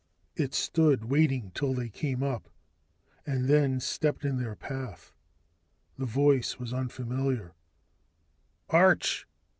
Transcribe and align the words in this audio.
It 0.35 0.55
stood 0.55 1.05
waiting 1.05 1.51
till 1.53 1.75
they 1.75 1.87
came 1.89 2.23
up, 2.23 2.49
and 3.23 3.45
then 3.45 3.79
stepped 3.79 4.25
in 4.25 4.39
their 4.39 4.55
path. 4.55 5.13
The 5.95 6.07
voice 6.07 6.57
was 6.57 6.73
unfamiliar: 6.73 7.53
"Arch?" 8.67 9.27